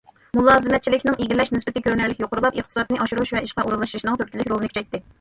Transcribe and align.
مۇلازىمەتچىلىكنىڭ 0.37 1.17
ئىگىلەش 1.25 1.53
نىسبىتى 1.57 1.85
كۆرۈنەرلىك 1.89 2.25
يۇقىرىلاپ، 2.25 2.59
ئىقتىسادنى 2.61 3.01
ئاشۇرۇش 3.07 3.37
ۋە 3.39 3.47
ئىشقا 3.47 3.69
ئورۇنلىشىشنىڭ 3.71 4.21
تۈرتكىلىك 4.23 4.55
رولىنى 4.55 4.77
كۈچەيتتى. 4.77 5.07